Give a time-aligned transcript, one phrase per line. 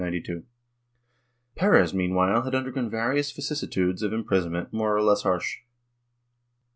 [1.55, 5.57] Perez, meanwhile, had undergone various vicissitudes of im prisonment, more or less harsh.